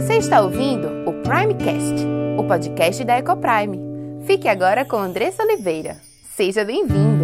[0.00, 1.94] Você está ouvindo o Primecast,
[2.38, 3.78] o podcast da Ecoprime.
[4.24, 6.00] Fique agora com Andressa Oliveira.
[6.34, 7.22] Seja bem-vindo!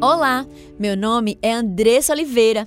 [0.00, 0.44] Olá,
[0.76, 2.66] meu nome é Andressa Oliveira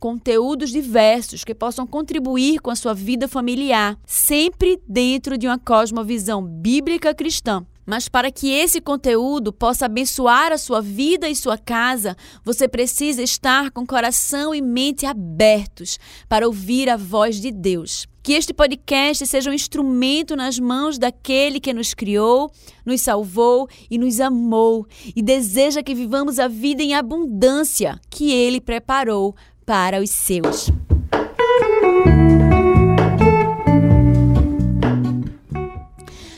[0.00, 6.42] conteúdos diversos que possam contribuir com a sua vida familiar, sempre dentro de uma cosmovisão
[6.42, 7.64] bíblica cristã.
[7.84, 13.22] Mas para que esse conteúdo possa abençoar a sua vida e sua casa, você precisa
[13.22, 15.98] estar com coração e mente abertos
[16.28, 18.06] para ouvir a voz de Deus.
[18.22, 22.52] Que este podcast seja um instrumento nas mãos daquele que nos criou,
[22.84, 28.60] nos salvou e nos amou e deseja que vivamos a vida em abundância que ele
[28.60, 29.34] preparou
[29.70, 30.68] para os seus.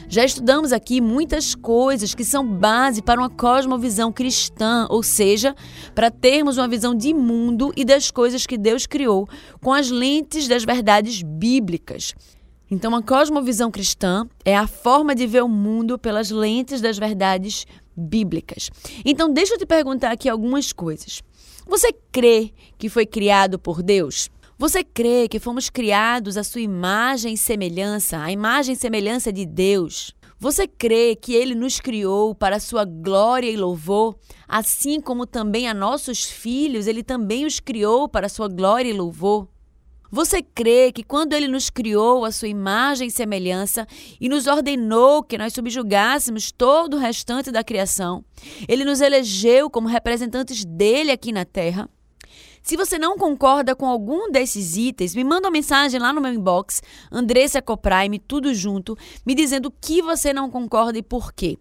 [0.06, 5.56] Já estudamos aqui muitas coisas que são base para uma cosmovisão cristã, ou seja,
[5.94, 9.26] para termos uma visão de mundo e das coisas que Deus criou
[9.62, 12.12] com as lentes das verdades bíblicas.
[12.70, 17.66] Então, a cosmovisão cristã é a forma de ver o mundo pelas lentes das verdades
[17.96, 18.70] bíblicas.
[19.06, 21.22] Então, deixa eu te perguntar aqui algumas coisas.
[21.72, 24.28] Você crê que foi criado por Deus?
[24.58, 29.46] Você crê que fomos criados à sua imagem e semelhança, a imagem e semelhança de
[29.46, 30.14] Deus?
[30.38, 34.14] Você crê que ele nos criou para a sua glória e louvor,
[34.46, 39.48] assim como também a nossos filhos, ele também os criou para sua glória e louvor?
[40.14, 43.86] Você crê que quando ele nos criou a sua imagem e semelhança
[44.20, 48.22] e nos ordenou que nós subjugássemos todo o restante da criação,
[48.68, 51.88] ele nos elegeu como representantes dele aqui na terra?
[52.62, 56.34] Se você não concorda com algum desses itens, me manda uma mensagem lá no meu
[56.34, 58.94] inbox, Andressa Coprime, tudo junto,
[59.24, 61.56] me dizendo o que você não concorda e por quê.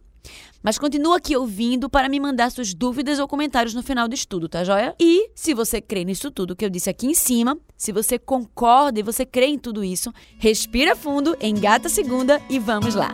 [0.64, 4.48] Mas continua aqui ouvindo para me mandar suas dúvidas ou comentários no final do estudo,
[4.48, 4.96] tá joia?
[5.00, 9.00] E se você crê nisso tudo que eu disse aqui em cima, se você concorda
[9.00, 13.12] e você crê em tudo isso, respira fundo, engata a segunda e vamos lá.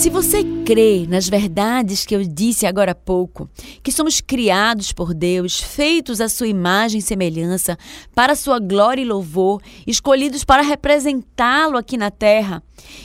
[0.00, 3.50] Se você crê nas verdades que eu disse agora há pouco,
[3.82, 7.76] que somos criados por Deus, feitos à sua imagem e semelhança,
[8.14, 12.62] para sua glória e louvor, escolhidos para representá-lo aqui na terra,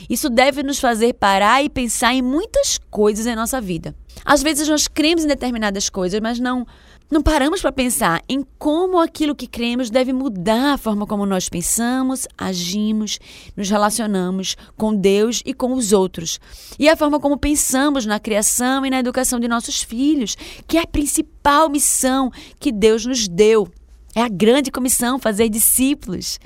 [0.08, 3.94] isso deve nos fazer parar e pensar em muitas coisas em nossa vida.
[4.24, 6.66] Às vezes nós cremos em determinadas coisas, mas não
[7.08, 11.48] não paramos para pensar em como aquilo que cremos deve mudar a forma como nós
[11.48, 13.20] pensamos, agimos,
[13.56, 16.40] nos relacionamos com Deus e com os outros.
[16.78, 20.36] E a forma como pensamos na criação e na educação de nossos filhos,
[20.66, 23.68] que é a principal missão que Deus nos deu.
[24.12, 26.40] É a grande comissão fazer discípulos.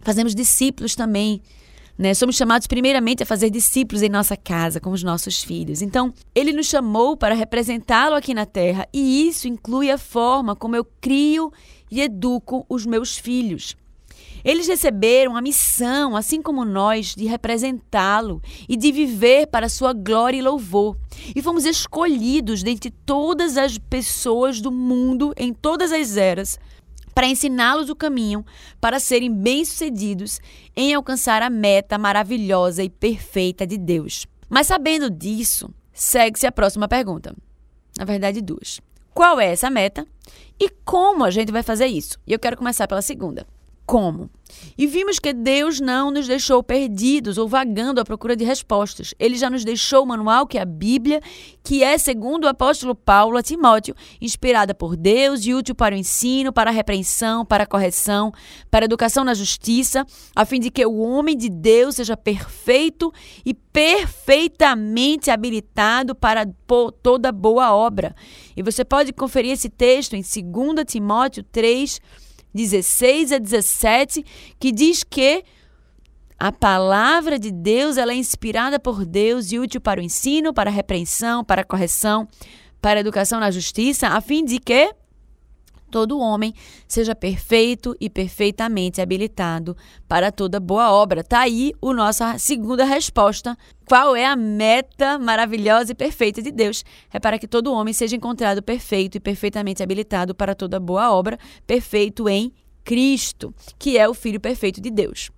[0.00, 1.42] Fazemos discípulos também
[1.96, 2.14] né?
[2.14, 5.82] Somos chamados primeiramente a fazer discípulos em nossa casa, com os nossos filhos.
[5.82, 10.76] Então, ele nos chamou para representá-lo aqui na terra, e isso inclui a forma como
[10.76, 11.52] eu crio
[11.90, 13.76] e educo os meus filhos.
[14.44, 20.36] Eles receberam a missão, assim como nós, de representá-lo e de viver para sua glória
[20.36, 20.96] e louvor.
[21.34, 26.58] E fomos escolhidos dentre todas as pessoas do mundo, em todas as eras,
[27.14, 28.44] para ensiná-los o caminho
[28.80, 30.40] para serem bem-sucedidos
[30.76, 34.26] em alcançar a meta maravilhosa e perfeita de Deus.
[34.48, 37.34] Mas sabendo disso, segue-se a próxima pergunta.
[37.98, 38.80] Na verdade, duas.
[39.14, 40.06] Qual é essa meta
[40.58, 42.18] e como a gente vai fazer isso?
[42.26, 43.46] E eu quero começar pela segunda.
[43.84, 44.30] como?
[44.76, 49.14] E vimos que Deus não nos deixou perdidos ou vagando à procura de respostas.
[49.18, 51.20] Ele já nos deixou o manual que é a Bíblia,
[51.62, 55.98] que é, segundo o apóstolo Paulo a Timóteo, inspirada por Deus e útil para o
[55.98, 58.32] ensino, para a repreensão, para a correção,
[58.70, 63.12] para a educação na justiça, a fim de que o homem de Deus seja perfeito
[63.44, 66.46] e perfeitamente habilitado para
[67.02, 68.14] toda boa obra.
[68.56, 72.00] E você pode conferir esse texto em 2 Timóteo 3,
[72.54, 74.24] 16 a 17,
[74.58, 75.44] que diz que
[76.38, 80.70] a palavra de Deus ela é inspirada por Deus e útil para o ensino, para
[80.70, 82.26] a repreensão, para a correção,
[82.80, 84.92] para a educação na justiça, a fim de que
[85.92, 86.54] todo homem
[86.88, 89.76] seja perfeito e perfeitamente habilitado
[90.08, 91.22] para toda boa obra.
[91.22, 93.56] Tá aí a nossa segunda resposta.
[93.86, 96.82] Qual é a meta maravilhosa e perfeita de Deus?
[97.12, 101.38] É para que todo homem seja encontrado perfeito e perfeitamente habilitado para toda boa obra,
[101.66, 102.52] perfeito em
[102.82, 105.30] Cristo, que é o filho perfeito de Deus.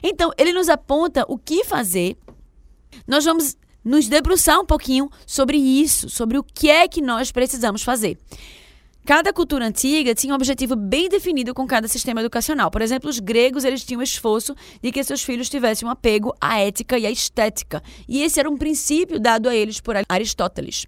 [0.00, 2.16] Então, ele nos aponta o que fazer.
[3.04, 7.82] Nós vamos nos debruçar um pouquinho sobre isso, sobre o que é que nós precisamos
[7.82, 8.16] fazer.
[9.08, 12.70] Cada cultura antiga tinha um objetivo bem definido com cada sistema educacional.
[12.70, 16.34] Por exemplo, os gregos eles tinham o esforço de que seus filhos tivessem um apego
[16.38, 17.82] à ética e à estética.
[18.06, 20.86] E esse era um princípio dado a eles por Aristóteles.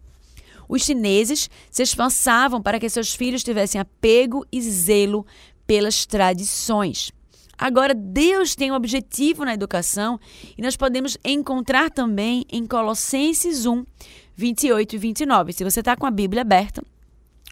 [0.69, 5.25] Os chineses se esforçavam para que seus filhos tivessem apego e zelo
[5.67, 7.11] pelas tradições.
[7.57, 10.21] Agora, Deus tem um objetivo na educação
[10.59, 13.83] e nós podemos encontrar também em Colossenses 1,
[14.37, 15.53] 28 e 29.
[15.55, 16.83] Se você está com a Bíblia aberta,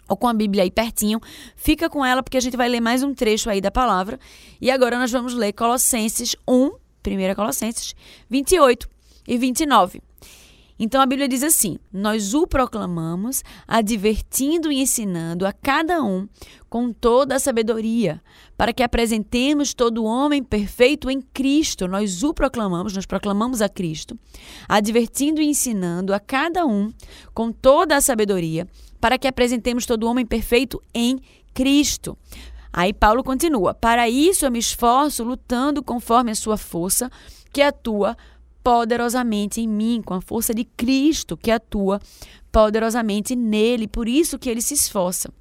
[0.09, 1.21] ou com a Bíblia aí pertinho,
[1.55, 4.19] fica com ela porque a gente vai ler mais um trecho aí da palavra.
[4.59, 7.95] E agora nós vamos ler Colossenses 1, 1 Colossenses
[8.29, 8.89] 28
[9.27, 10.01] e 29.
[10.79, 16.27] Então a Bíblia diz assim: Nós o proclamamos, advertindo e ensinando a cada um
[16.69, 18.21] com toda a sabedoria,
[18.55, 21.85] para que apresentemos todo homem perfeito em Cristo.
[21.85, 24.17] Nós o proclamamos, nós proclamamos a Cristo,
[24.69, 26.93] advertindo e ensinando a cada um
[27.33, 28.65] com toda a sabedoria,
[28.99, 31.19] para que apresentemos todo homem perfeito em
[31.53, 32.17] Cristo.
[32.71, 37.09] Aí Paulo continua: Para isso eu me esforço lutando conforme a sua força,
[37.51, 38.15] que atua
[38.63, 41.99] poderosamente em mim, com a força de Cristo que atua
[42.51, 43.87] poderosamente nele.
[43.87, 45.31] Por isso que ele se esforça.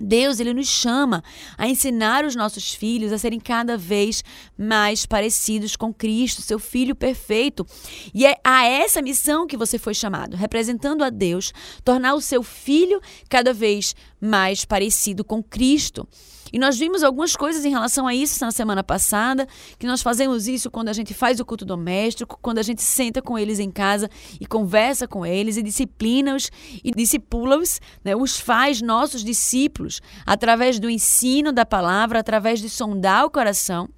[0.00, 1.22] Deus, ele nos chama
[1.56, 4.22] a ensinar os nossos filhos a serem cada vez
[4.56, 7.66] mais parecidos com Cristo, seu filho perfeito.
[8.14, 11.52] E é a essa missão que você foi chamado, representando a Deus,
[11.84, 16.06] tornar o seu filho cada vez mais parecido com Cristo.
[16.52, 19.46] E nós vimos algumas coisas em relação a isso na semana passada,
[19.78, 23.20] que nós fazemos isso quando a gente faz o culto doméstico, quando a gente senta
[23.20, 24.08] com eles em casa
[24.40, 26.50] e conversa com eles e disciplina-os
[26.82, 33.24] e discipula-os, né, os faz nossos discípulos através do ensino da palavra, através de sondar
[33.24, 33.88] o coração.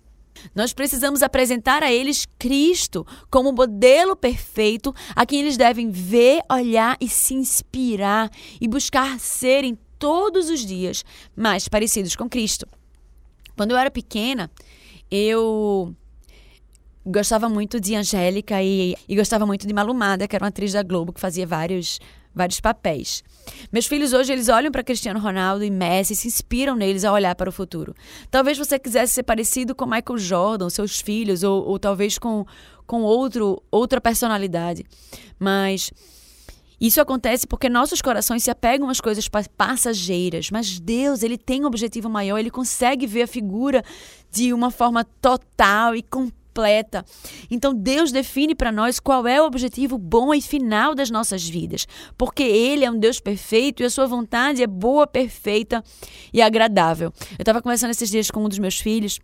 [0.55, 6.97] Nós precisamos apresentar a eles Cristo como modelo perfeito a quem eles devem ver, olhar
[7.01, 8.31] e se inspirar
[8.61, 11.05] e buscar serem todos os dias
[11.37, 12.67] mais parecidos com Cristo.
[13.57, 14.51] Quando eu era pequena,
[15.11, 15.95] eu
[17.07, 20.83] gostava muito de Angélica e, e gostava muito de Malumada, que era uma atriz da
[20.83, 22.01] Globo que fazia vários
[22.35, 23.25] vários papéis.
[23.73, 27.13] Meus filhos hoje eles olham para Cristiano Ronaldo e Messi e se inspiram neles a
[27.13, 27.95] olhar para o futuro.
[28.31, 32.47] Talvez você quisesse ser parecido com Michael Jordan, seus filhos, ou, ou talvez com,
[32.87, 34.85] com outro, outra personalidade.
[35.39, 35.91] Mas
[36.81, 41.67] isso acontece porque nossos corações se apegam às coisas passageiras, mas Deus, ele tem um
[41.67, 43.85] objetivo maior, ele consegue ver a figura
[44.31, 47.05] de uma forma total e completa.
[47.51, 51.87] Então Deus define para nós qual é o objetivo bom e final das nossas vidas,
[52.17, 55.85] porque ele é um Deus perfeito e a sua vontade é boa, perfeita
[56.33, 57.13] e agradável.
[57.33, 59.21] Eu estava conversando esses dias com um dos meus filhos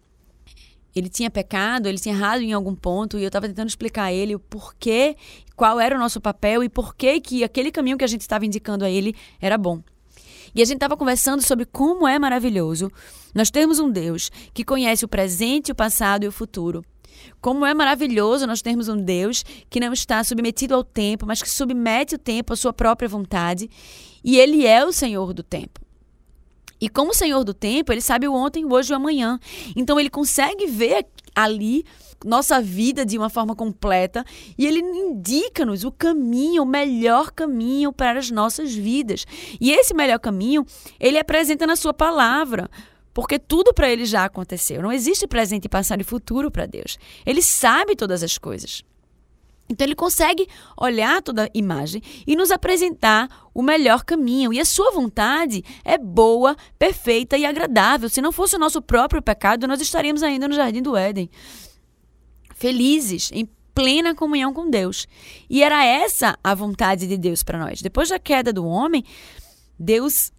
[0.99, 4.13] ele tinha pecado, ele tinha errado em algum ponto, e eu estava tentando explicar a
[4.13, 5.15] ele o porquê,
[5.57, 8.85] qual era o nosso papel e por que aquele caminho que a gente estava indicando
[8.85, 9.83] a ele era bom.
[10.55, 12.93] E a gente estava conversando sobre como é maravilhoso
[13.35, 16.85] nós termos um Deus que conhece o presente, o passado e o futuro.
[17.41, 21.51] Como é maravilhoso nós termos um Deus que não está submetido ao tempo, mas que
[21.51, 23.69] submete o tempo à sua própria vontade,
[24.23, 25.81] e ele é o Senhor do tempo.
[26.81, 29.39] E como Senhor do tempo, ele sabe o ontem, o hoje e o amanhã.
[29.75, 31.85] Então ele consegue ver ali
[32.25, 34.25] nossa vida de uma forma completa
[34.57, 39.27] e ele indica-nos o caminho, o melhor caminho para as nossas vidas.
[39.61, 40.65] E esse melhor caminho,
[40.99, 42.71] ele apresenta na sua palavra.
[43.13, 44.83] Porque tudo para ele já aconteceu.
[44.83, 46.99] Não existe presente, passado e futuro para Deus.
[47.25, 48.85] Ele sabe todas as coisas.
[49.69, 50.47] Então ele consegue
[50.77, 54.53] olhar toda a imagem e nos apresentar o melhor caminho.
[54.53, 58.09] E a sua vontade é boa, perfeita e agradável.
[58.09, 61.31] Se não fosse o nosso próprio pecado, nós estaríamos ainda no jardim do Éden.
[62.57, 65.07] Felizes, em plena comunhão com Deus.
[65.49, 67.83] E era essa a vontade de Deus para nós.
[67.83, 69.05] Depois da queda do homem,
[69.79, 70.33] Deus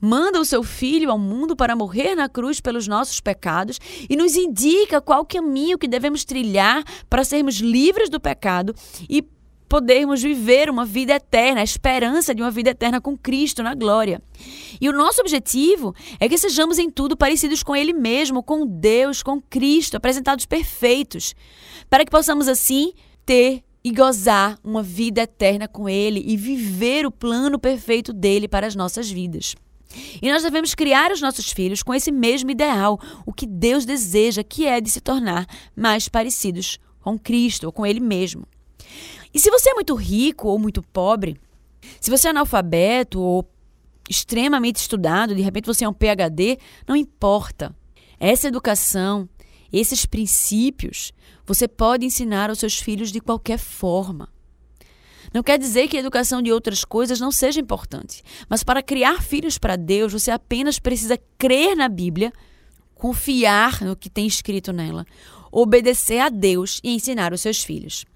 [0.00, 4.36] manda o seu filho ao mundo para morrer na cruz pelos nossos pecados e nos
[4.36, 8.74] indica qual caminho que devemos trilhar para sermos livres do pecado
[9.08, 9.22] e
[9.68, 14.22] podermos viver uma vida eterna, a esperança de uma vida eterna com Cristo na glória.
[14.80, 19.22] E o nosso objetivo é que sejamos em tudo parecidos com Ele mesmo, com Deus,
[19.22, 21.34] com Cristo, apresentados perfeitos,
[21.90, 22.92] para que possamos assim
[23.26, 28.66] ter e gozar uma vida eterna com Ele e viver o plano perfeito dele para
[28.66, 29.54] as nossas vidas.
[30.20, 34.42] E nós devemos criar os nossos filhos com esse mesmo ideal, o que Deus deseja,
[34.42, 38.46] que é de se tornar mais parecidos com Cristo ou com Ele mesmo.
[39.32, 41.38] E se você é muito rico ou muito pobre,
[42.00, 43.48] se você é analfabeto ou
[44.08, 47.74] extremamente estudado, de repente você é um PhD, não importa.
[48.18, 49.28] Essa educação,
[49.72, 51.12] esses princípios,
[51.46, 54.28] você pode ensinar aos seus filhos de qualquer forma.
[55.32, 59.22] Não quer dizer que a educação de outras coisas não seja importante, mas para criar
[59.22, 62.32] filhos para Deus, você apenas precisa crer na Bíblia,
[62.94, 65.06] confiar no que tem escrito nela,
[65.52, 68.06] obedecer a Deus e ensinar os seus filhos.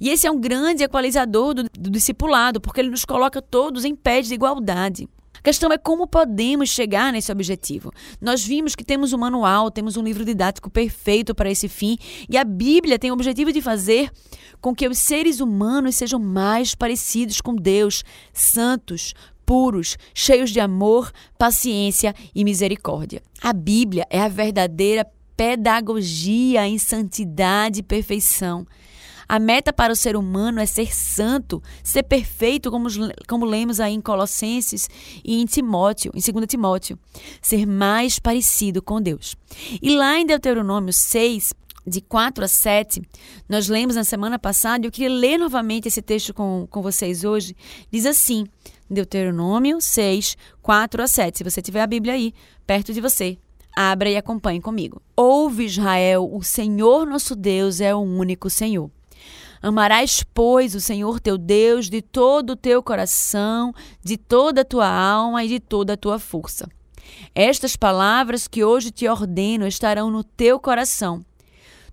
[0.00, 3.94] E esse é um grande equalizador do, do discipulado, porque ele nos coloca todos em
[3.94, 5.08] pé de igualdade.
[5.38, 7.92] A questão é como podemos chegar nesse objetivo.
[8.20, 11.96] Nós vimos que temos um manual, temos um livro didático perfeito para esse fim,
[12.28, 14.10] e a Bíblia tem o objetivo de fazer
[14.60, 19.14] com que os seres humanos sejam mais parecidos com Deus, santos,
[19.46, 23.22] puros, cheios de amor, paciência e misericórdia.
[23.40, 25.06] A Bíblia é a verdadeira
[25.36, 28.66] pedagogia em santidade e perfeição.
[29.28, 32.88] A meta para o ser humano é ser santo, ser perfeito, como,
[33.28, 34.88] como lemos aí em Colossenses
[35.22, 36.98] e em Timóteo, em 2 Timóteo.
[37.42, 39.36] Ser mais parecido com Deus.
[39.82, 41.52] E lá em Deuteronômio 6,
[41.86, 43.02] de 4 a 7,
[43.48, 47.56] nós lemos na semana passada, eu queria ler novamente esse texto com, com vocês hoje.
[47.90, 48.46] Diz assim,
[48.88, 51.38] Deuteronômio 6, 4 a 7.
[51.38, 52.32] Se você tiver a Bíblia aí,
[52.66, 53.38] perto de você,
[53.74, 55.00] abra e acompanhe comigo.
[55.16, 58.90] Ouve, Israel, o Senhor nosso Deus é o único Senhor.
[59.60, 64.88] Amarás, pois, o Senhor teu Deus de todo o teu coração, de toda a tua
[64.88, 66.68] alma e de toda a tua força.
[67.34, 71.24] Estas palavras que hoje te ordeno estarão no teu coração.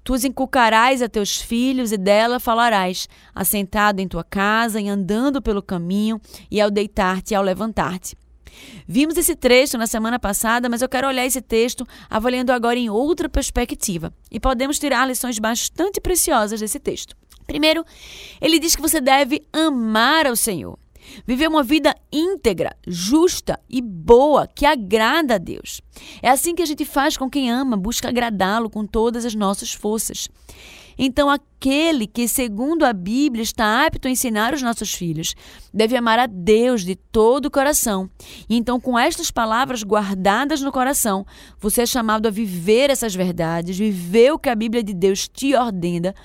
[0.03, 5.41] Tu as inculcarás a teus filhos e dela falarás, assentado em tua casa e andando
[5.41, 8.15] pelo caminho, e ao deitar-te e ao levantar-te.
[8.87, 12.89] Vimos esse trecho na semana passada, mas eu quero olhar esse texto avaliando agora em
[12.89, 14.13] outra perspectiva.
[14.31, 17.15] E podemos tirar lições bastante preciosas desse texto.
[17.45, 17.85] Primeiro,
[18.41, 20.77] ele diz que você deve amar ao Senhor.
[21.25, 25.81] Viver uma vida íntegra, justa e boa, que agrada a Deus.
[26.21, 29.71] É assim que a gente faz com quem ama, busca agradá-lo com todas as nossas
[29.71, 30.27] forças.
[30.97, 35.35] Então, aquele que, segundo a Bíblia, está apto a ensinar os nossos filhos,
[35.73, 38.09] deve amar a Deus de todo o coração.
[38.49, 41.25] E então, com estas palavras guardadas no coração,
[41.59, 45.53] você é chamado a viver essas verdades, viver o que a Bíblia de Deus te
[45.53, 46.15] ordena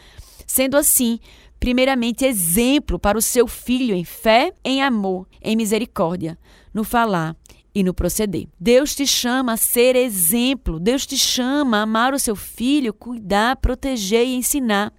[0.50, 1.20] sendo assim,
[1.60, 6.36] primeiramente, exemplo para o seu filho em fé, em amor, em misericórdia,
[6.74, 7.36] no falar
[7.72, 8.48] e no proceder.
[8.58, 13.58] Deus te chama a ser exemplo, Deus te chama a amar o seu filho, cuidar,
[13.58, 14.92] proteger e ensinar.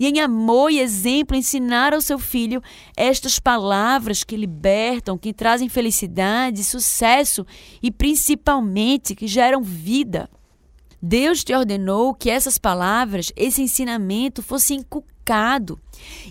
[0.00, 2.60] E em amor e exemplo, ensinar ao seu filho
[2.96, 7.46] estas palavras que libertam, que trazem felicidade, sucesso
[7.80, 10.28] e principalmente que geram vida.
[11.00, 15.78] Deus te ordenou que essas palavras, esse ensinamento fosse inculcado.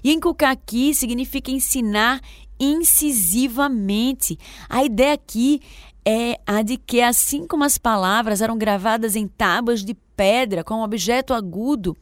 [0.04, 2.22] E inculcar aqui significa ensinar
[2.60, 4.38] incisivamente.
[4.70, 5.62] A ideia aqui
[6.06, 10.74] é a de que, assim como as palavras eram gravadas em tábuas de pedra com
[10.76, 11.96] um objeto agudo,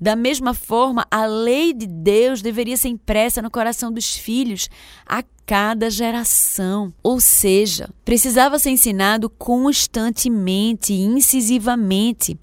[0.00, 4.68] da mesma forma, a lei de Deus deveria ser impressa no coração dos filhos
[5.06, 6.92] a cada geração.
[7.02, 12.36] Ou seja, precisava ser ensinado constantemente, incisivamente.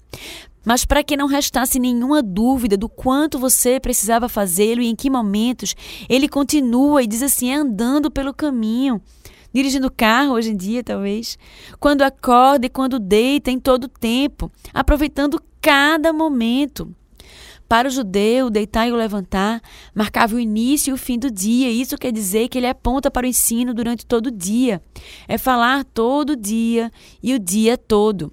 [0.64, 5.08] Mas para que não restasse nenhuma dúvida do quanto você precisava fazê-lo e em que
[5.08, 5.74] momentos,
[6.08, 9.00] ele continua e diz assim: andando pelo caminho
[9.52, 11.38] dirigindo carro hoje em dia, talvez,
[11.78, 16.94] quando acorda e quando deita em todo o tempo, aproveitando cada momento.
[17.68, 19.62] Para o judeu, deitar e o levantar
[19.94, 21.70] marcava o início e o fim do dia.
[21.70, 24.82] Isso quer dizer que ele aponta para o ensino durante todo o dia.
[25.28, 26.90] É falar todo dia
[27.22, 28.32] e o dia todo.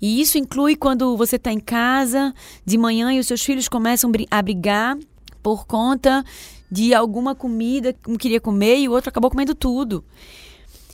[0.00, 2.32] E isso inclui quando você está em casa
[2.64, 4.96] de manhã e os seus filhos começam a brigar
[5.42, 6.24] por conta
[6.70, 10.04] de alguma comida que um queria comer e o outro acabou comendo tudo.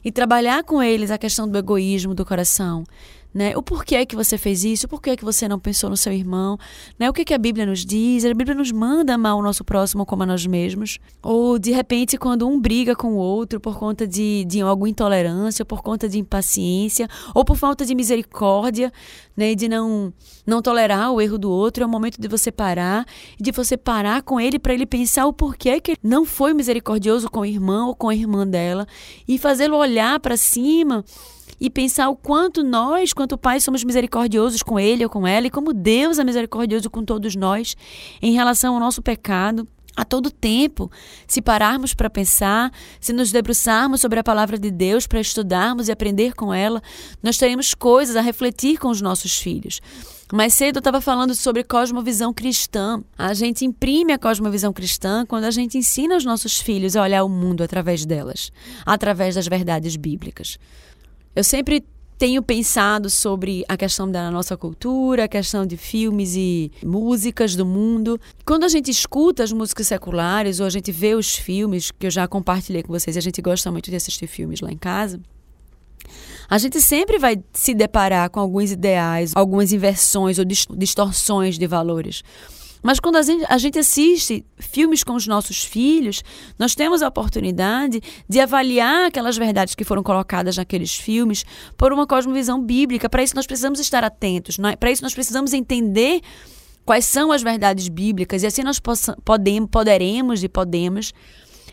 [0.05, 2.85] E trabalhar com eles a questão do egoísmo do coração,
[3.35, 3.57] né?
[3.57, 4.87] O porquê que você fez isso?
[4.87, 6.59] O porquê que você não pensou no seu irmão?
[6.99, 7.09] Né?
[7.09, 8.25] O que, que a Bíblia nos diz?
[8.25, 10.99] A Bíblia nos manda amar o nosso próximo como a nós mesmos.
[11.23, 15.65] Ou, de repente, quando um briga com o outro por conta de, de alguma intolerância,
[15.65, 18.93] por conta de impaciência, ou por falta de misericórdia,
[19.37, 19.55] né?
[19.55, 20.13] de não,
[20.47, 23.07] não tolerar o erro do outro, é o momento de você parar,
[23.41, 27.31] de você parar com ele para ele pensar o porquê que ele não foi misericordioso
[27.31, 28.87] com o irmão ou com a irmã dela,
[29.27, 31.05] e fazê-lo olhar para cima
[31.63, 35.51] e pensar o quanto nós, quanto pais, somos misericordiosos com ele ou com ela e
[35.51, 37.77] como Deus é misericordioso com todos nós
[38.21, 39.67] em relação ao nosso pecado.
[39.95, 40.91] A todo tempo,
[41.25, 45.93] se pararmos para pensar, se nos debruçarmos sobre a palavra de Deus para estudarmos e
[45.93, 46.83] aprender com ela,
[47.23, 49.81] nós teremos coisas a refletir com os nossos filhos.
[50.33, 53.05] Mais cedo eu estava falando sobre cosmovisão cristã.
[53.17, 57.23] A gente imprime a cosmovisão cristã quando a gente ensina os nossos filhos a olhar
[57.23, 58.51] o mundo através delas,
[58.85, 60.59] através das verdades bíblicas.
[61.35, 61.83] Eu sempre
[62.19, 67.65] tenho pensado sobre a questão da nossa cultura, a questão de filmes e músicas do
[67.65, 68.21] mundo.
[68.45, 72.11] Quando a gente escuta as músicas seculares ou a gente vê os filmes, que eu
[72.11, 75.19] já compartilhei com vocês, a gente gosta muito de assistir filmes lá em casa.
[76.49, 82.23] A gente sempre vai se deparar com alguns ideais, algumas inversões ou distorções de valores.
[82.83, 86.23] Mas quando a gente, a gente assiste filmes com os nossos filhos,
[86.59, 91.45] nós temos a oportunidade de avaliar aquelas verdades que foram colocadas naqueles filmes
[91.77, 93.09] por uma cosmovisão bíblica.
[93.09, 94.77] Para isso, nós precisamos estar atentos, é?
[94.77, 96.21] para isso, nós precisamos entender
[96.85, 98.81] quais são as verdades bíblicas e assim nós
[99.25, 101.13] podemos, poderemos e podemos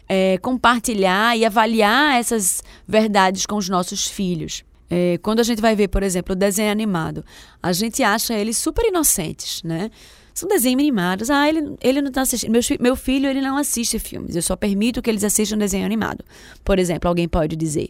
[0.07, 4.63] é, compartilhar e avaliar essas verdades com os nossos filhos.
[4.89, 7.23] É, quando a gente vai ver, por exemplo, o desenho animado,
[7.61, 9.91] a gente acha eles super inocentes, né?
[10.39, 11.29] São desenhos animados.
[11.29, 12.49] Ah, ele, ele não está assistindo.
[12.49, 14.37] Meu, meu filho, ele não assiste filmes.
[14.37, 16.23] Eu só permito que eles assistam desenho animado.
[16.63, 17.89] Por exemplo, alguém pode dizer.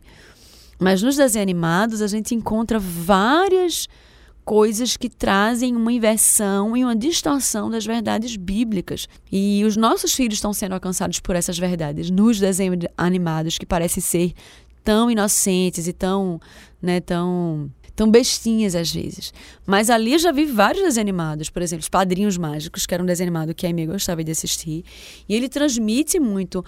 [0.79, 3.88] Mas nos desenhos animados, a gente encontra várias
[4.44, 9.08] coisas que trazem uma inversão e uma distorção das verdades bíblicas.
[9.32, 14.01] E os nossos filhos estão sendo alcançados por essas verdades nos desenhos animados que parecem
[14.01, 14.34] ser
[14.84, 16.41] tão inocentes e tão,
[16.82, 19.34] né, tão tão bestinhas às vezes.
[19.65, 23.03] Mas ali eu já vi vários desenhos animados, por exemplo, Os Padrinhos Mágicos, que era
[23.03, 24.86] um desenho animado que a Amy gostava de assistir.
[25.28, 26.63] E ele transmite muito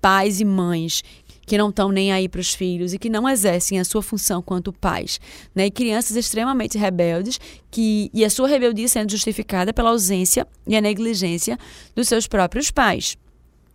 [0.00, 1.02] pais e mães
[1.44, 4.40] que não estão nem aí para os filhos e que não exercem a sua função
[4.40, 5.20] quanto pais,
[5.52, 5.66] né?
[5.66, 10.80] E crianças extremamente rebeldes que e a sua rebeldia sendo justificada pela ausência e a
[10.80, 11.58] negligência
[11.96, 13.16] dos seus próprios pais.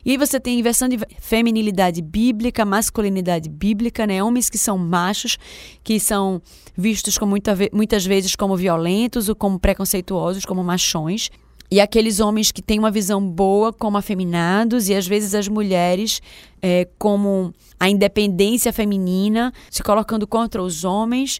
[0.06, 4.24] E aí você tem inversão de feminilidade bíblica, masculinidade bíblica, né?
[4.24, 5.38] Homens que são machos,
[5.84, 6.42] que são
[6.76, 11.30] vistos com muita, muitas vezes como violentos ou como preconceituosos, como machões.
[11.70, 16.22] E aqueles homens que têm uma visão boa como afeminados, e às vezes as mulheres
[16.62, 21.40] é, como a independência feminina, se colocando contra os homens.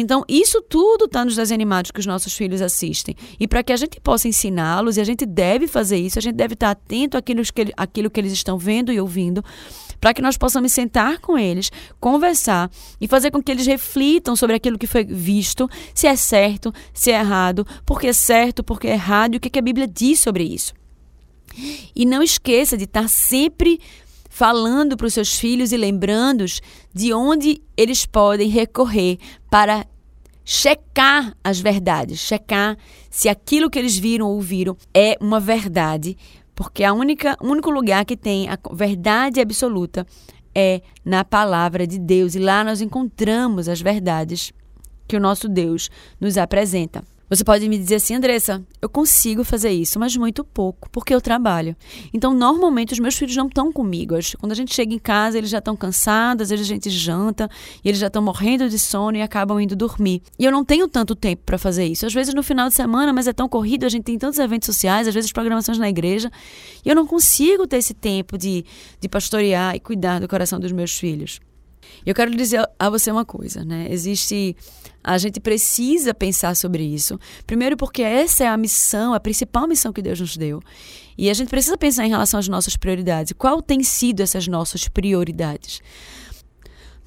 [0.00, 3.16] Então, isso tudo está nos desenhos que os nossos filhos assistem.
[3.40, 6.36] E para que a gente possa ensiná-los, e a gente deve fazer isso, a gente
[6.36, 9.44] deve estar atento àquilo que, àquilo que eles estão vendo e ouvindo,
[10.00, 14.54] para que nós possamos sentar com eles, conversar e fazer com que eles reflitam sobre
[14.54, 18.78] aquilo que foi visto, se é certo, se é errado, por que é certo, por
[18.78, 20.72] que é errado e o que, que a Bíblia diz sobre isso.
[21.92, 23.80] E não esqueça de estar sempre
[24.38, 26.60] falando para os seus filhos e lembrando-os
[26.94, 29.18] de onde eles podem recorrer
[29.50, 29.84] para
[30.44, 32.78] checar as verdades, checar
[33.10, 36.16] se aquilo que eles viram ou ouviram é uma verdade,
[36.54, 40.06] porque a única, o único lugar que tem a verdade absoluta
[40.54, 44.52] é na palavra de Deus e lá nós encontramos as verdades
[45.08, 47.02] que o nosso Deus nos apresenta.
[47.28, 51.20] Você pode me dizer assim, Andressa, eu consigo fazer isso, mas muito pouco, porque eu
[51.20, 51.76] trabalho.
[52.12, 54.14] Então, normalmente, os meus filhos não estão comigo.
[54.38, 57.48] Quando a gente chega em casa, eles já estão cansados, às a gente janta,
[57.84, 60.22] e eles já estão morrendo de sono e acabam indo dormir.
[60.38, 62.06] E eu não tenho tanto tempo para fazer isso.
[62.06, 64.66] Às vezes no final de semana, mas é tão corrido, a gente tem tantos eventos
[64.66, 66.30] sociais, às vezes programações na igreja,
[66.84, 68.64] e eu não consigo ter esse tempo de,
[69.00, 71.40] de pastorear e cuidar do coração dos meus filhos.
[72.04, 73.86] Eu quero dizer a você uma coisa, né?
[73.90, 74.56] Existe.
[75.02, 77.18] A gente precisa pensar sobre isso.
[77.46, 80.60] Primeiro, porque essa é a missão, a principal missão que Deus nos deu.
[81.16, 83.32] E a gente precisa pensar em relação às nossas prioridades.
[83.36, 85.80] Qual tem sido essas nossas prioridades?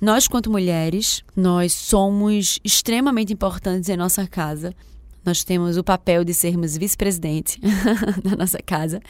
[0.02, 4.74] Nós, quanto mulheres, nós somos extremamente importantes em nossa casa.
[5.24, 7.60] Nós temos o papel de sermos vice-presidente
[8.24, 9.02] na nossa casa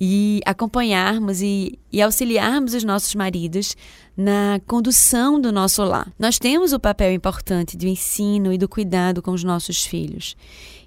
[0.00, 3.76] e acompanharmos e, e auxiliarmos os nossos maridos
[4.16, 6.12] na condução do nosso lar.
[6.18, 10.36] Nós temos o papel importante do ensino e do cuidado com os nossos filhos.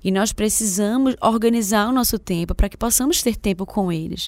[0.04, 4.28] E nós precisamos organizar o nosso tempo para que possamos ter tempo com eles.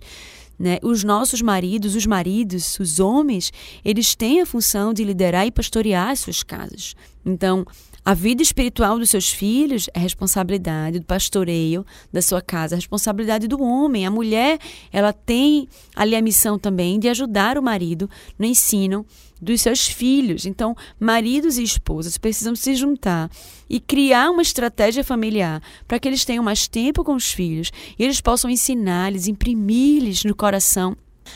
[0.58, 0.80] Né?
[0.82, 3.52] Os nossos maridos, os maridos, os homens,
[3.84, 6.96] eles têm a função de liderar e pastorear as suas casas.
[7.26, 7.66] Então,
[8.06, 13.48] a vida espiritual dos seus filhos é responsabilidade do pastoreio da sua casa, é responsabilidade
[13.48, 14.06] do homem.
[14.06, 14.60] A mulher,
[14.94, 19.04] ela tem ali a missão também de ajudar o marido no ensino
[19.42, 20.46] dos seus filhos.
[20.46, 23.28] Então, maridos e esposas precisam se juntar
[23.68, 28.04] e criar uma estratégia familiar para que eles tenham mais tempo com os filhos e
[28.04, 30.96] eles possam ensinar-lhes, imprimir-lhes no coração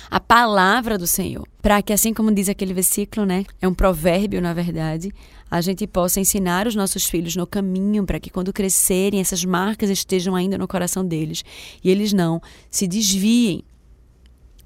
[0.10, 4.42] a palavra do Senhor, para que assim como diz aquele versículo, né, é um provérbio
[4.42, 5.12] na verdade,
[5.50, 9.90] a gente possa ensinar os nossos filhos no caminho para que quando crescerem essas marcas
[9.90, 11.44] estejam ainda no coração deles
[11.84, 13.64] e eles não se desviem.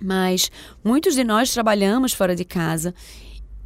[0.01, 0.51] Mas
[0.83, 2.93] muitos de nós trabalhamos fora de casa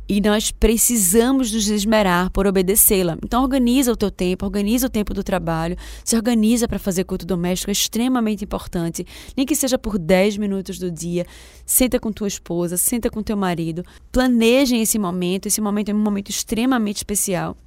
[0.08, 3.18] e nós precisamos nos esmerar por obedecê-la.
[3.24, 7.26] Então organiza o teu tempo, organiza o tempo do trabalho, se organiza para fazer culto
[7.26, 9.06] doméstico, é extremamente importante.
[9.36, 11.26] Nem que seja por 10 minutos do dia,
[11.66, 16.00] senta com tua esposa, senta com teu marido, planejem esse momento, esse momento é um
[16.00, 17.58] momento extremamente especial.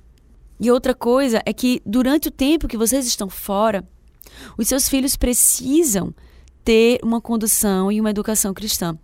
[0.58, 3.86] E outra coisa é que durante o tempo que vocês estão fora,
[4.56, 6.14] os seus filhos precisam
[6.64, 8.98] ter uma condução e uma educação cristã.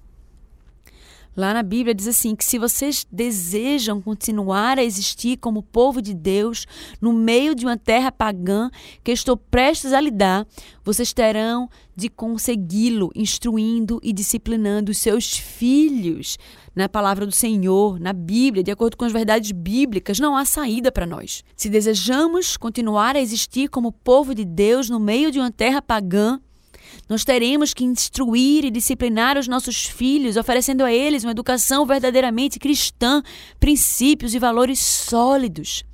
[1.37, 6.15] Lá na Bíblia diz assim: que se vocês desejam continuar a existir como povo de
[6.15, 6.67] Deus
[7.01, 8.71] no meio de uma terra pagã
[9.05, 10.47] que estou prestes a lhe dar,
[10.83, 16.39] vocês terão de consegui-lo instruindo e disciplinando os seus filhos.
[16.75, 20.93] Na palavra do Senhor, na Bíblia, de acordo com as verdades bíblicas, não há saída
[20.93, 21.43] para nós.
[21.57, 26.39] Se desejamos continuar a existir como povo de Deus no meio de uma terra pagã,
[27.09, 32.59] nós teremos que instruir e disciplinar os nossos filhos, oferecendo a eles uma educação verdadeiramente
[32.59, 33.23] cristã,
[33.59, 35.85] princípios e valores sólidos.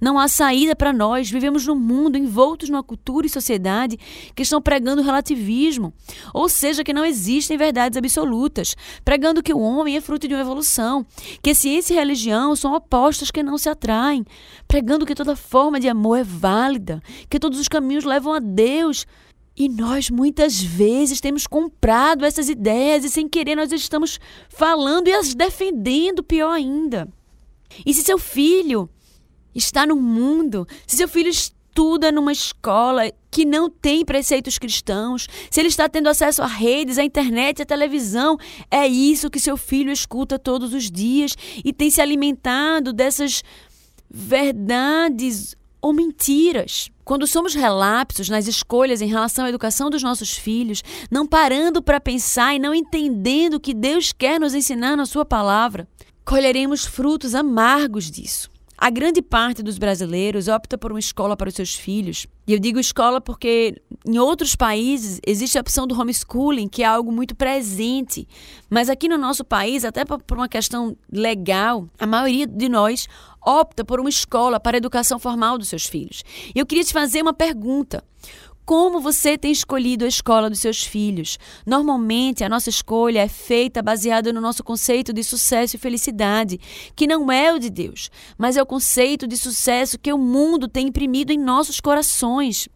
[0.00, 1.30] Não há saída para nós.
[1.30, 3.98] Vivemos num mundo envoltos numa cultura e sociedade
[4.34, 5.92] que estão pregando relativismo,
[6.34, 10.40] ou seja, que não existem verdades absolutas, pregando que o homem é fruto de uma
[10.40, 11.06] evolução,
[11.42, 14.24] que ciência e religião são opostas que não se atraem,
[14.66, 19.06] pregando que toda forma de amor é válida, que todos os caminhos levam a Deus.
[19.56, 25.12] E nós muitas vezes temos comprado essas ideias e sem querer nós estamos falando e
[25.12, 27.08] as defendendo, pior ainda.
[27.84, 28.88] E se seu filho
[29.54, 35.60] está no mundo, se seu filho estuda numa escola que não tem preceitos cristãos, se
[35.60, 38.36] ele está tendo acesso a redes, à internet, à televisão,
[38.70, 43.42] é isso que seu filho escuta todos os dias e tem se alimentado dessas
[44.08, 46.90] verdades ou mentiras.
[47.04, 52.00] Quando somos relapsos nas escolhas em relação à educação dos nossos filhos, não parando para
[52.00, 55.88] pensar e não entendendo o que Deus quer nos ensinar na Sua palavra,
[56.24, 58.50] colheremos frutos amargos disso.
[58.82, 62.26] A grande parte dos brasileiros opta por uma escola para os seus filhos.
[62.46, 66.86] E eu digo escola porque em outros países existe a opção do homeschooling, que é
[66.86, 68.26] algo muito presente.
[68.70, 73.06] Mas aqui no nosso país, até por uma questão legal, a maioria de nós
[73.44, 76.22] opta por uma escola para a educação formal dos seus filhos.
[76.54, 78.04] Eu queria te fazer uma pergunta.
[78.64, 81.38] Como você tem escolhido a escola dos seus filhos?
[81.66, 86.60] Normalmente, a nossa escolha é feita baseada no nosso conceito de sucesso e felicidade,
[86.94, 90.68] que não é o de Deus, mas é o conceito de sucesso que o mundo
[90.68, 92.68] tem imprimido em nossos corações.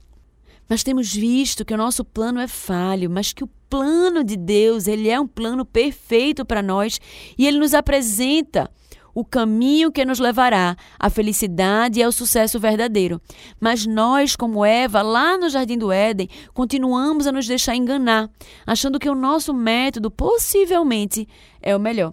[0.68, 4.87] Nós temos visto que o nosso plano é falho, mas que o plano de Deus,
[4.87, 7.00] ele é um plano perfeito para nós
[7.37, 8.70] e ele nos apresenta
[9.14, 13.20] o caminho que nos levará à felicidade e ao sucesso verdadeiro.
[13.61, 18.29] Mas nós, como Eva, lá no jardim do Éden, continuamos a nos deixar enganar,
[18.66, 21.29] achando que o nosso método possivelmente
[21.62, 22.12] é o melhor.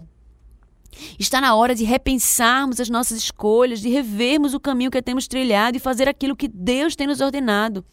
[1.18, 5.76] Está na hora de repensarmos as nossas escolhas, de revermos o caminho que temos trilhado
[5.76, 7.84] e fazer aquilo que Deus tem nos ordenado.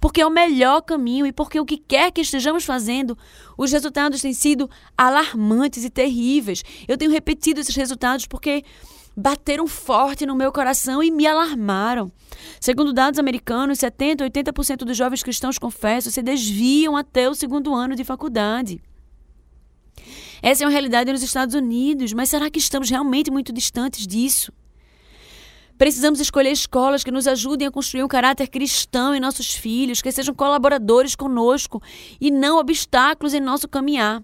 [0.00, 3.16] Porque é o melhor caminho e porque o que quer que estejamos fazendo,
[3.56, 6.62] os resultados têm sido alarmantes e terríveis.
[6.86, 8.64] Eu tenho repetido esses resultados porque
[9.16, 12.10] bateram forte no meu coração e me alarmaram.
[12.60, 17.74] Segundo dados americanos, 70 a 80% dos jovens cristãos confessos se desviam até o segundo
[17.74, 18.80] ano de faculdade.
[20.42, 24.52] Essa é uma realidade nos Estados Unidos, mas será que estamos realmente muito distantes disso?
[25.78, 30.10] Precisamos escolher escolas que nos ajudem a construir um caráter cristão em nossos filhos, que
[30.10, 31.80] sejam colaboradores conosco
[32.20, 34.22] e não obstáculos em nosso caminhar.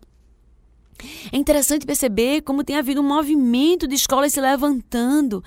[1.33, 5.43] É interessante perceber como tem havido um movimento de escolas se levantando,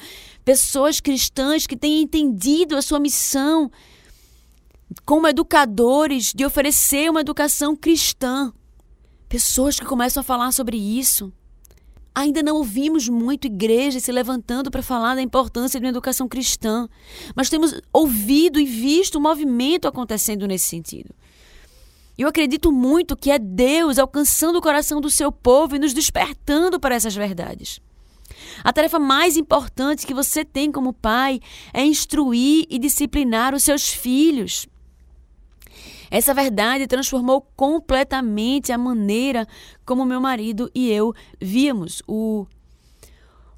[0.46, 3.70] pessoas cristãs que têm entendido a sua missão
[5.06, 8.54] como educadores, de oferecer uma educação cristã.
[9.32, 11.32] Pessoas que começam a falar sobre isso.
[12.14, 16.90] Ainda não ouvimos muito igrejas se levantando para falar da importância de uma educação cristã,
[17.34, 21.16] mas temos ouvido e visto o movimento acontecendo nesse sentido.
[22.18, 26.78] Eu acredito muito que é Deus alcançando o coração do seu povo e nos despertando
[26.78, 27.80] para essas verdades.
[28.66, 31.40] A tarefa mais importante que você tem como pai
[31.74, 34.68] é instruir e disciplinar os seus filhos.
[36.12, 39.48] Essa verdade transformou completamente a maneira
[39.86, 42.46] como meu marido e eu víamos o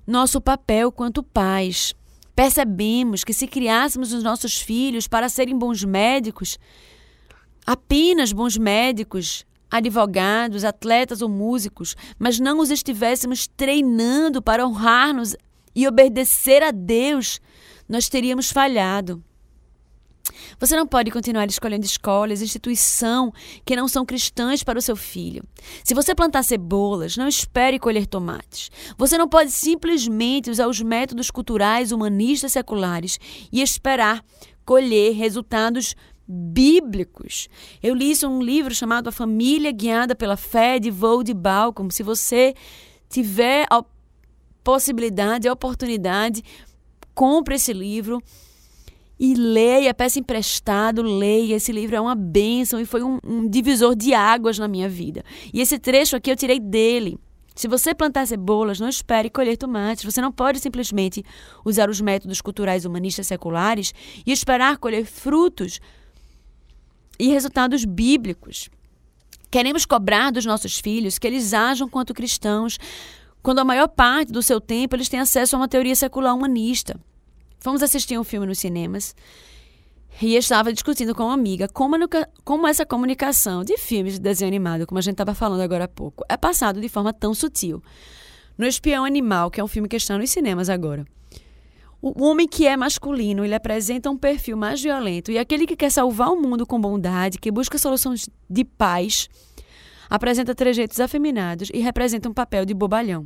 [0.06, 1.96] nosso papel quanto pais.
[2.36, 6.60] Percebemos que se criássemos os nossos filhos para serem bons médicos,
[7.66, 15.36] apenas bons médicos, advogados, atletas ou músicos, mas não os estivéssemos treinando para honrar-nos
[15.76, 17.42] e obedecer a Deus,
[17.90, 19.24] nós teríamos falhado.
[20.60, 23.32] Você não pode continuar escolhendo escolas, instituição
[23.66, 25.44] que não são cristãs para o seu filho.
[25.84, 28.70] Se você plantar cebolas, não espere colher tomates.
[28.98, 33.20] Você não pode simplesmente usar os métodos culturais humanistas seculares
[33.52, 34.24] e esperar
[34.66, 35.96] colher resultados
[36.28, 37.50] bíblicos.
[37.82, 41.90] Eu li isso em um livro chamado A Família Guiada pela Fé, de Vold Balcom.
[41.90, 42.54] Se você
[43.10, 43.84] tiver a
[44.64, 46.44] possibilidade, a oportunidade,
[47.14, 48.22] compre esse livro
[49.20, 51.56] e leia, peça emprestado, leia.
[51.56, 55.24] Esse livro é uma bênção e foi um, um divisor de águas na minha vida.
[55.54, 57.18] E esse trecho aqui eu tirei dele.
[57.56, 60.04] Se você plantar cebolas, não espere colher tomates.
[60.04, 61.24] Você não pode simplesmente
[61.64, 63.94] usar os métodos culturais humanistas seculares
[64.26, 65.80] e esperar colher frutos
[67.20, 68.70] e resultados bíblicos.
[69.52, 72.80] Queremos cobrar dos nossos filhos que eles ajam quanto cristãos,
[73.44, 77.00] quando a maior parte do seu tempo eles têm acesso a uma teoria secular humanista.
[77.64, 79.16] Fomos assistir um filme nos cinemas
[80.22, 81.96] e estava discutindo com uma amiga como,
[82.44, 85.88] como essa comunicação de filmes de desenho animado, como a gente estava falando agora há
[85.88, 87.82] pouco, é passado de forma tão sutil.
[88.58, 91.06] No Espião Animal, que é um filme que está nos cinemas agora,
[92.02, 95.90] o homem que é masculino, ele apresenta um perfil mais violento e aquele que quer
[95.90, 99.30] salvar o mundo com bondade, que busca soluções de paz,
[100.10, 103.26] apresenta trejeitos afeminados e representa um papel de bobalhão.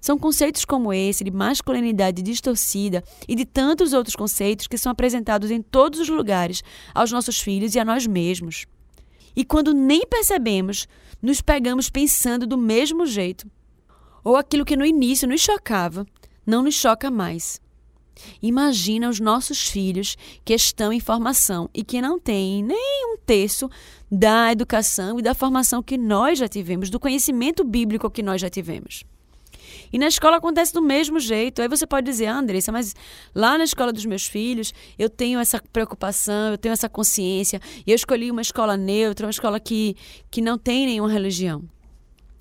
[0.00, 5.50] São conceitos como esse, de masculinidade distorcida e de tantos outros conceitos que são apresentados
[5.50, 6.62] em todos os lugares
[6.94, 8.66] aos nossos filhos e a nós mesmos.
[9.34, 10.88] E quando nem percebemos,
[11.22, 13.46] nos pegamos pensando do mesmo jeito.
[14.24, 16.06] Ou aquilo que no início nos chocava,
[16.46, 17.60] não nos choca mais.
[18.42, 23.70] Imagina os nossos filhos que estão em formação e que não têm nem um terço
[24.10, 28.50] da educação e da formação que nós já tivemos, do conhecimento bíblico que nós já
[28.50, 29.04] tivemos.
[29.92, 31.62] E na escola acontece do mesmo jeito.
[31.62, 32.94] Aí você pode dizer, ah, Andressa, mas
[33.34, 37.90] lá na escola dos meus filhos eu tenho essa preocupação, eu tenho essa consciência, e
[37.90, 39.96] eu escolhi uma escola neutra, uma escola que,
[40.30, 41.62] que não tem nenhuma religião.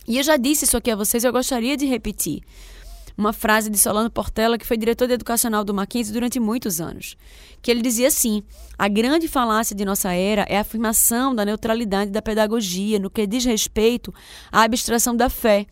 [0.07, 2.41] E eu já disse isso aqui a vocês, eu gostaria de repetir
[3.17, 7.17] uma frase de Solano Portela, que foi diretor educacional do Mackenzie durante muitos anos,
[7.61, 8.43] que ele dizia assim:
[8.77, 13.25] "A grande falácia de nossa era é a afirmação da neutralidade da pedagogia no que
[13.25, 14.13] diz respeito
[14.51, 15.65] à abstração da fé.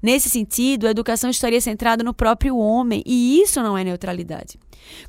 [0.00, 4.58] Nesse sentido, a educação estaria centrada no próprio homem, e isso não é neutralidade.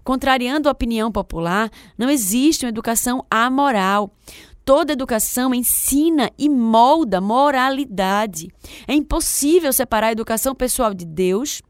[0.04, 4.16] Contrariando a opinião popular, não existe uma educação amoral.
[4.66, 8.50] Toda educação ensina e molda moralidade.
[8.88, 11.62] É impossível separar a educação pessoal de Deus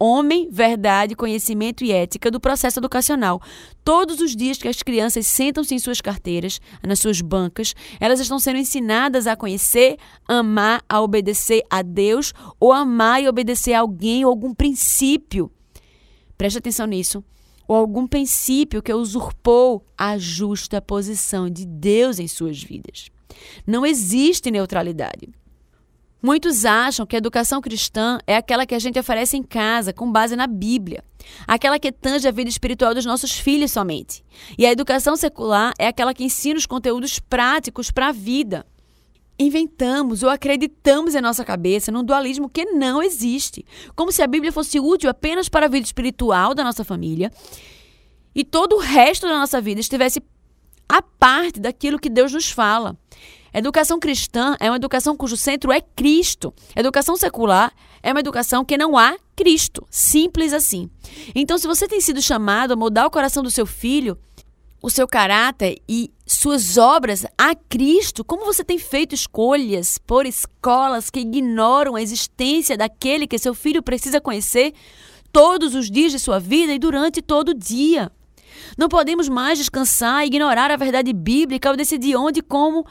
[0.00, 3.40] homem, verdade, conhecimento e ética do processo educacional.
[3.84, 8.38] Todos os dias que as crianças sentam-se em suas carteiras, nas suas bancas, elas estão
[8.38, 14.24] sendo ensinadas a conhecer, amar, a obedecer a Deus ou amar e obedecer a alguém
[14.24, 15.52] ou algum princípio.
[16.38, 17.22] Preste atenção nisso.
[17.68, 23.10] Ou algum princípio que usurpou a justa posição de Deus em suas vidas.
[23.66, 25.28] Não existe neutralidade.
[26.22, 30.10] Muitos acham que a educação cristã é aquela que a gente oferece em casa, com
[30.10, 31.02] base na Bíblia,
[31.46, 34.22] aquela que tange a vida espiritual dos nossos filhos somente.
[34.58, 38.66] E a educação secular é aquela que ensina os conteúdos práticos para a vida.
[39.38, 43.64] Inventamos ou acreditamos em nossa cabeça num dualismo que não existe,
[43.96, 47.32] como se a Bíblia fosse útil apenas para a vida espiritual da nossa família
[48.34, 50.22] e todo o resto da nossa vida estivesse
[50.88, 52.96] a parte daquilo que Deus nos fala.
[53.52, 56.54] Educação cristã é uma educação cujo centro é Cristo.
[56.76, 59.86] Educação secular é uma educação que não há Cristo.
[59.90, 60.88] Simples assim.
[61.34, 64.16] Então, se você tem sido chamado a mudar o coração do seu filho,
[64.82, 71.10] o seu caráter e suas obras a Cristo, como você tem feito escolhas por escolas
[71.10, 74.72] que ignoram a existência daquele que seu filho precisa conhecer
[75.32, 78.10] todos os dias de sua vida e durante todo o dia?
[78.78, 82.86] Não podemos mais descansar e ignorar a verdade bíblica ao decidir onde e como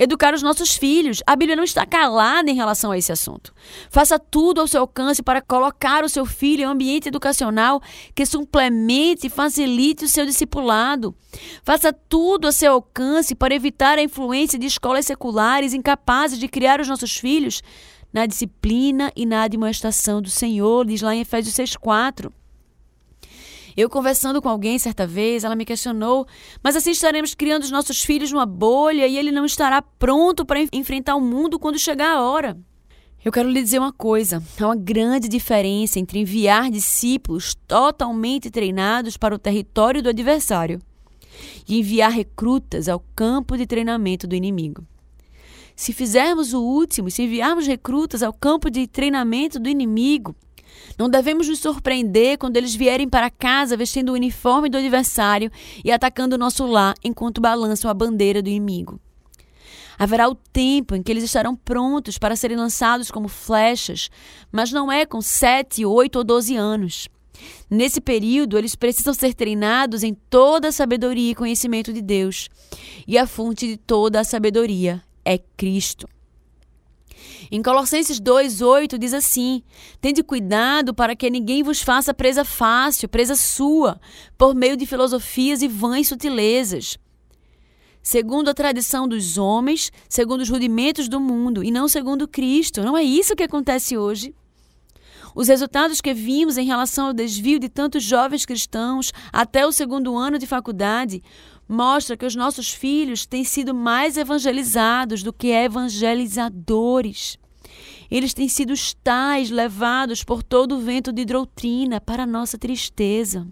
[0.00, 1.22] educar os nossos filhos.
[1.26, 3.54] A Bíblia não está calada em relação a esse assunto.
[3.90, 7.82] Faça tudo ao seu alcance para colocar o seu filho em um ambiente educacional
[8.14, 11.14] que suplemente e facilite o seu discipulado.
[11.62, 16.80] Faça tudo a seu alcance para evitar a influência de escolas seculares incapazes de criar
[16.80, 17.62] os nossos filhos
[18.10, 22.32] na disciplina e na admoestação do Senhor, diz lá em Efésios 6,4.
[23.76, 26.26] Eu conversando com alguém certa vez, ela me questionou:
[26.62, 30.60] mas assim estaremos criando os nossos filhos numa bolha e ele não estará pronto para
[30.72, 32.58] enfrentar o mundo quando chegar a hora?
[33.24, 39.16] Eu quero lhe dizer uma coisa: há uma grande diferença entre enviar discípulos totalmente treinados
[39.16, 40.80] para o território do adversário
[41.68, 44.84] e enviar recrutas ao campo de treinamento do inimigo.
[45.76, 50.36] Se fizermos o último, se enviarmos recrutas ao campo de treinamento do inimigo,
[50.98, 55.50] não devemos nos surpreender quando eles vierem para casa vestindo o uniforme do adversário
[55.84, 59.00] e atacando o nosso lar enquanto balançam a bandeira do inimigo.
[59.98, 64.10] Haverá o tempo em que eles estarão prontos para serem lançados como flechas,
[64.50, 67.08] mas não é com 7, 8 ou 12 anos.
[67.68, 72.48] Nesse período, eles precisam ser treinados em toda a sabedoria e conhecimento de Deus.
[73.06, 76.08] E a fonte de toda a sabedoria é Cristo.
[77.52, 79.62] Em Colossenses 2:8 diz assim:
[80.00, 84.00] Tende cuidado para que ninguém vos faça presa fácil, presa sua,
[84.38, 86.96] por meio de filosofias e vãs sutilezas.
[88.02, 92.82] Segundo a tradição dos homens, segundo os rudimentos do mundo, e não segundo Cristo.
[92.82, 94.32] Não é isso que acontece hoje.
[95.34, 100.16] Os resultados que vimos em relação ao desvio de tantos jovens cristãos até o segundo
[100.16, 101.22] ano de faculdade
[101.70, 107.38] mostra que os nossos filhos têm sido mais evangelizados do que evangelizadores.
[108.10, 113.46] Eles têm sido os tais levados por todo o vento de doutrina para nossa tristeza.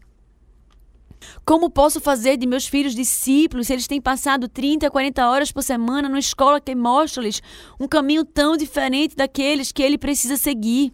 [1.44, 5.62] Como posso fazer de meus filhos discípulos se eles têm passado 30, 40 horas por
[5.62, 7.40] semana numa escola que mostra-lhes
[7.78, 10.92] um caminho tão diferente daqueles que ele precisa seguir?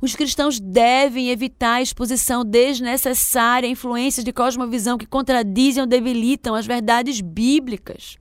[0.00, 6.54] Os cristãos devem evitar a exposição desnecessária a influências de cosmovisão que contradizem ou debilitam
[6.54, 8.18] as verdades bíblicas.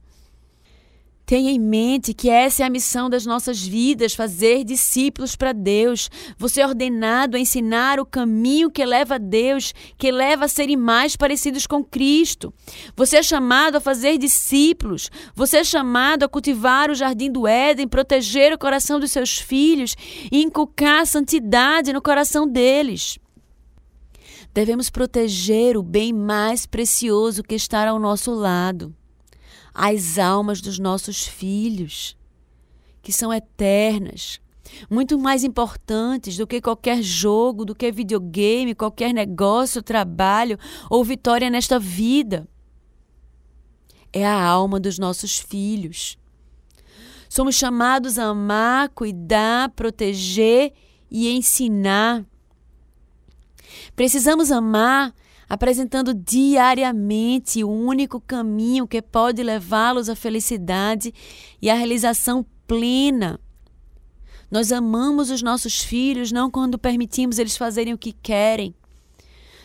[1.26, 6.08] Tenha em mente que essa é a missão das nossas vidas, fazer discípulos para Deus.
[6.38, 10.78] Você é ordenado a ensinar o caminho que leva a Deus, que leva a serem
[10.78, 12.54] mais parecidos com Cristo.
[12.96, 15.10] Você é chamado a fazer discípulos.
[15.34, 19.96] Você é chamado a cultivar o jardim do Éden, proteger o coração dos seus filhos
[20.32, 23.18] e inculcar a santidade no coração deles.
[24.54, 28.96] Devemos proteger o bem mais precioso que está ao nosso lado
[29.76, 32.18] as almas dos nossos filhos,
[33.02, 34.40] que são eternas,
[34.90, 40.58] muito mais importantes do que qualquer jogo, do que videogame, qualquer negócio, trabalho
[40.90, 42.48] ou vitória nesta vida.
[44.14, 46.18] É a alma dos nossos filhos.
[47.28, 50.72] Somos chamados a amar, cuidar, proteger
[51.12, 52.26] e ensinar.
[53.94, 55.14] Precisamos amar
[55.48, 61.14] apresentando diariamente o único caminho que pode levá-los à felicidade
[61.62, 63.40] e à realização plena.
[64.50, 68.74] Nós amamos os nossos filhos não quando permitimos eles fazerem o que querem,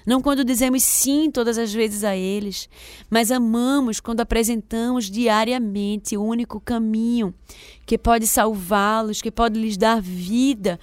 [0.06, 2.68] não quando dizemos sim todas as vezes a eles,
[3.08, 7.34] mas amamos quando apresentamos diariamente o único caminho
[7.84, 10.80] que pode salvá-los, que pode lhes dar vida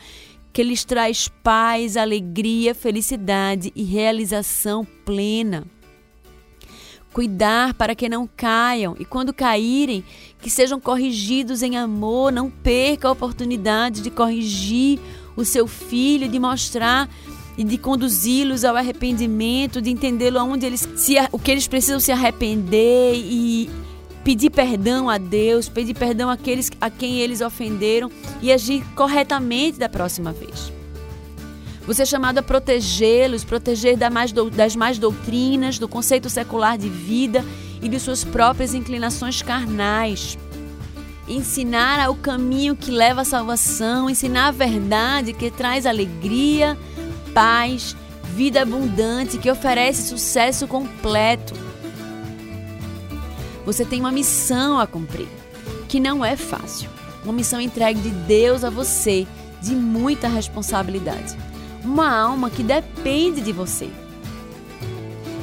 [0.57, 5.67] que lhes traz paz, alegria, felicidade e realização plena.
[7.13, 10.03] Cuidar para que não caiam e, quando caírem,
[10.41, 14.99] que sejam corrigidos em amor, não perca a oportunidade de corrigir
[15.35, 17.07] o seu filho, de mostrar
[17.55, 22.11] e de conduzi-los ao arrependimento, de entendê-lo aonde eles se, o que eles precisam se
[22.11, 23.69] arrepender e
[24.27, 28.11] pedir perdão a Deus, pedir perdão àqueles a quem eles ofenderam
[28.41, 30.69] e agir corretamente da próxima vez.
[31.85, 37.45] Você é chamado a protegê-los, proteger das mais doutrinas, do conceito secular de vida
[37.81, 40.37] e de suas próprias inclinações carnais.
[41.25, 46.77] Ensinar o caminho que leva à salvação, ensinar a verdade que traz alegria,
[47.33, 47.95] paz,
[48.35, 51.66] vida abundante, que oferece sucesso completo.
[53.67, 55.27] Você tem uma missão a cumprir,
[55.89, 56.89] que não é fácil.
[57.21, 59.27] Uma missão entregue de Deus a você,
[59.61, 61.37] de muita responsabilidade.
[61.83, 63.89] Uma alma que depende de você.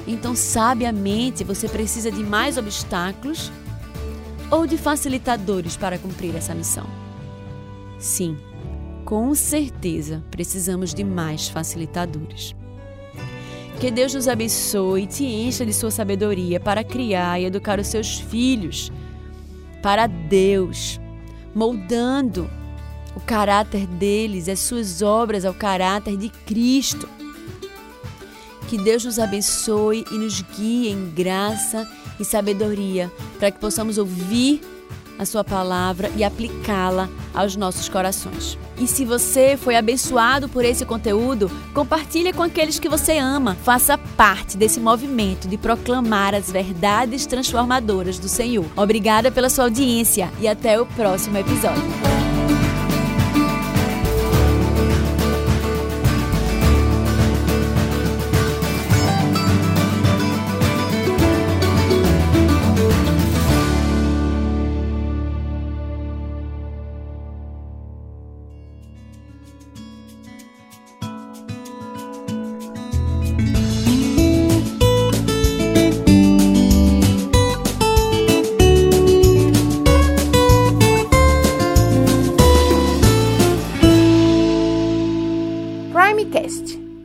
[0.06, 3.52] Então, sabiamente, você precisa de mais obstáculos
[4.50, 6.86] ou de facilitadores para cumprir essa missão?
[7.98, 8.38] Sim,
[9.04, 12.56] com certeza precisamos de mais facilitadores.
[13.80, 17.88] Que Deus nos abençoe e te encha de sua sabedoria para criar e educar os
[17.88, 18.90] seus filhos
[19.82, 20.98] para Deus,
[21.54, 22.50] moldando
[23.14, 27.08] o caráter deles, as suas obras ao caráter de Cristo.
[28.68, 31.86] Que Deus nos abençoe e nos guie em graça
[32.18, 34.62] e sabedoria, para que possamos ouvir
[35.18, 38.58] a Sua palavra e aplicá-la aos nossos corações.
[38.78, 43.56] E se você foi abençoado por esse conteúdo, compartilhe com aqueles que você ama.
[43.62, 48.66] Faça parte desse movimento de proclamar as verdades transformadoras do Senhor.
[48.76, 52.13] Obrigada pela sua audiência e até o próximo episódio.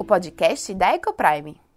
[0.10, 1.69] Podcast da Ecoprime.